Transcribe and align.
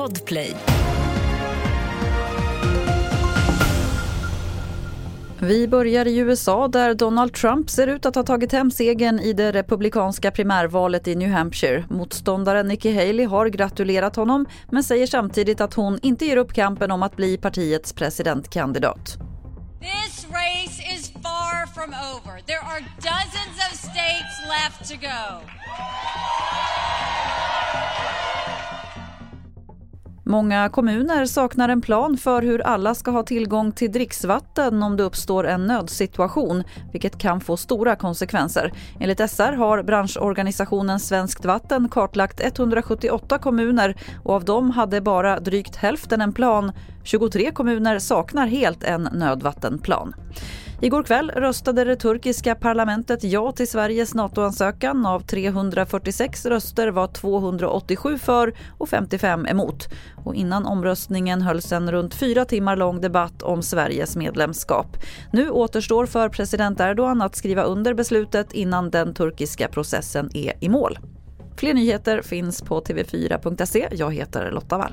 Podplay. 0.00 0.56
Vi 5.38 5.68
börjar 5.68 6.06
i 6.06 6.18
USA 6.18 6.68
där 6.68 6.94
Donald 6.94 7.34
Trump 7.34 7.70
ser 7.70 7.86
ut 7.86 8.06
att 8.06 8.14
ha 8.14 8.22
tagit 8.22 8.52
hem 8.52 8.70
segern 8.70 9.20
i 9.20 9.32
det 9.32 9.52
republikanska 9.52 10.30
primärvalet 10.30 11.08
i 11.08 11.14
New 11.14 11.30
Hampshire. 11.30 11.84
Motståndaren 11.90 12.68
Nikki 12.68 12.94
Haley 12.94 13.24
har 13.24 13.46
gratulerat 13.46 14.16
honom 14.16 14.46
men 14.70 14.84
säger 14.84 15.06
samtidigt 15.06 15.60
att 15.60 15.74
hon 15.74 15.98
inte 16.02 16.26
ger 16.26 16.36
upp 16.36 16.52
kampen 16.52 16.90
om 16.90 17.02
att 17.02 17.16
bli 17.16 17.36
partiets 17.36 17.92
presidentkandidat. 17.92 19.18
This 19.80 20.26
race 20.30 20.82
is 20.94 21.10
far 21.10 21.66
from 21.66 21.90
over. 21.90 22.40
There 22.46 22.64
are 22.72 22.80
dozens 22.96 23.56
of 23.70 23.78
states 23.78 24.34
left 24.48 24.90
to 24.90 24.96
go. 24.96 25.50
Många 30.24 30.68
kommuner 30.68 31.26
saknar 31.26 31.68
en 31.68 31.80
plan 31.80 32.16
för 32.16 32.42
hur 32.42 32.60
alla 32.60 32.94
ska 32.94 33.10
ha 33.10 33.22
tillgång 33.22 33.72
till 33.72 33.92
dricksvatten 33.92 34.82
om 34.82 34.96
det 34.96 35.02
uppstår 35.02 35.46
en 35.46 35.66
nödsituation, 35.66 36.64
vilket 36.92 37.18
kan 37.18 37.40
få 37.40 37.56
stora 37.56 37.96
konsekvenser. 37.96 38.72
Enligt 39.00 39.30
SR 39.30 39.52
har 39.52 39.82
branschorganisationen 39.82 41.00
Svenskt 41.00 41.44
Vatten 41.44 41.88
kartlagt 41.88 42.40
178 42.40 43.38
kommuner 43.38 43.96
och 44.24 44.34
av 44.34 44.44
dem 44.44 44.70
hade 44.70 45.00
bara 45.00 45.40
drygt 45.40 45.76
hälften 45.76 46.20
en 46.20 46.32
plan. 46.32 46.72
23 47.04 47.50
kommuner 47.50 47.98
saknar 47.98 48.46
helt 48.46 48.84
en 48.84 49.08
nödvattenplan. 49.12 50.14
Igår 50.82 51.02
kväll 51.02 51.30
röstade 51.30 51.84
det 51.84 51.96
turkiska 51.96 52.54
parlamentet 52.54 53.24
ja 53.24 53.52
till 53.52 53.68
Sveriges 53.68 54.14
NATO-ansökan. 54.14 55.06
Av 55.06 55.20
346 55.20 56.46
röster 56.46 56.88
var 56.88 57.06
287 57.06 58.18
för 58.18 58.54
och 58.78 58.88
55 58.88 59.46
emot. 59.46 59.88
Och 60.24 60.34
innan 60.34 60.66
omröstningen 60.66 61.42
hölls 61.42 61.72
en 61.72 61.92
runt 61.92 62.14
fyra 62.14 62.44
timmar 62.44 62.76
lång 62.76 63.00
debatt 63.00 63.42
om 63.42 63.62
Sveriges 63.62 64.16
medlemskap. 64.16 64.96
Nu 65.32 65.50
återstår 65.50 66.06
för 66.06 66.28
president 66.28 66.80
Erdogan 66.80 67.22
att 67.22 67.36
skriva 67.36 67.62
under 67.62 67.94
beslutet 67.94 68.52
innan 68.52 68.90
den 68.90 69.14
turkiska 69.14 69.68
processen 69.68 70.30
är 70.34 70.52
i 70.60 70.68
mål. 70.68 70.98
Fler 71.56 71.74
nyheter 71.74 72.22
finns 72.22 72.62
på 72.62 72.80
tv4.se. 72.80 73.88
Jag 73.90 74.14
heter 74.14 74.50
Lotta 74.50 74.78
Wall. 74.78 74.92